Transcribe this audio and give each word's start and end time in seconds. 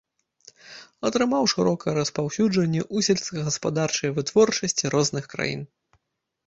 Атрымаў 1.09 1.43
шырокае 1.53 1.93
распаўсюджанне 1.99 2.81
ў 2.85 2.97
сельскагаспадарчай 3.09 4.09
вытворчасці 4.19 4.95
розных 4.97 5.23
краін. 5.37 5.61